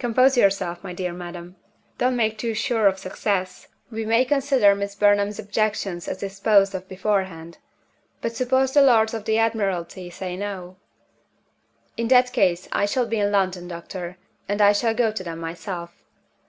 "Compose 0.00 0.36
yourself, 0.36 0.82
my 0.82 0.92
dear 0.92 1.12
madam. 1.12 1.54
Don't 1.96 2.16
make 2.16 2.36
too 2.36 2.54
sure 2.54 2.88
of 2.88 2.98
success. 2.98 3.68
We 3.88 4.04
may 4.04 4.24
consider 4.24 4.74
Miss 4.74 4.96
Burnham's 4.96 5.38
objections 5.38 6.08
as 6.08 6.18
disposed 6.18 6.74
of 6.74 6.88
beforehand. 6.88 7.58
But 8.20 8.34
suppose 8.34 8.72
the 8.72 8.82
Lords 8.82 9.14
of 9.14 9.26
the 9.26 9.38
Admiralty 9.38 10.10
say 10.10 10.36
No?" 10.36 10.74
"In 11.96 12.08
that 12.08 12.32
case, 12.32 12.66
I 12.72 12.84
shall 12.84 13.06
be 13.06 13.20
in 13.20 13.30
London, 13.30 13.68
doctor; 13.68 14.16
and 14.48 14.60
I 14.60 14.72
shall 14.72 14.92
go 14.92 15.12
to 15.12 15.22
them 15.22 15.38
myself. 15.38 16.02